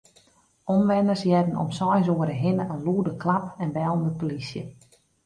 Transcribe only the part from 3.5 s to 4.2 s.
en bellen de